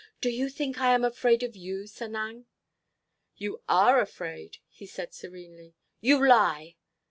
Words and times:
"Do 0.19 0.31
you 0.31 0.49
think 0.49 0.79
I 0.79 0.95
am 0.95 1.05
afraid 1.05 1.43
of 1.43 1.55
you, 1.55 1.83
Sanang?" 1.83 2.45
"You 3.37 3.61
are 3.69 4.01
afraid," 4.01 4.57
he 4.67 4.87
said 4.87 5.13
serenely. 5.13 5.75
"You 5.99 6.27
lie!" 6.27 6.77